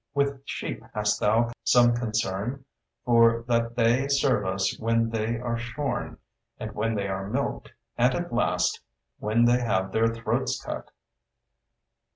With 0.15 0.41
sheep 0.45 0.83
hast 0.95 1.19
thou 1.19 1.51
some 1.63 1.95
concern, 1.95 2.65
for 3.05 3.43
that 3.47 3.75
they 3.75 4.07
serve 4.07 4.47
us 4.47 4.75
when 4.79 5.11
they 5.11 5.37
are 5.37 5.59
shorn, 5.59 6.17
and 6.57 6.71
when 6.71 6.95
they 6.95 7.07
are 7.07 7.29
milked, 7.29 7.71
and 7.99 8.15
at 8.15 8.33
last 8.33 8.81
when 9.19 9.45
they 9.45 9.59
have 9.59 9.91
their 9.91 10.07
throats 10.07 10.59
cut. 10.59 10.89